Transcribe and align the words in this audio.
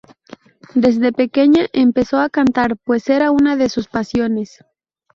Desde 0.73 1.11
pequeña 1.11 1.67
empezó 1.73 2.17
a 2.17 2.29
cantar 2.31 2.75
pues 2.83 3.07
era 3.07 3.29
una 3.29 3.55
de 3.55 3.69
sus 3.69 3.87
pasiones. 3.87 4.59